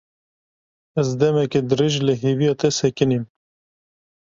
Ez 1.01 1.07
demeke 1.19 1.59
dirêj 1.69 1.95
li 2.05 2.13
hêviya 2.21 2.53
te 2.59 2.67
sekinîm. 2.79 3.23